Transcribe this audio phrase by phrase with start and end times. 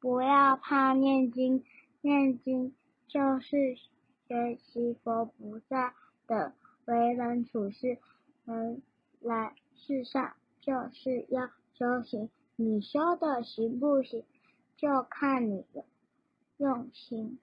[0.00, 1.62] 不要怕念经，
[2.00, 2.74] 念经
[3.06, 3.76] 就是
[4.26, 5.94] 学习佛菩萨
[6.26, 6.54] 的
[6.86, 7.98] 为人处事，
[8.46, 8.80] 人
[9.20, 12.30] 来世上就是要修行。
[12.56, 14.24] 你修的行不行，
[14.76, 15.84] 就看你的
[16.56, 17.38] 用心。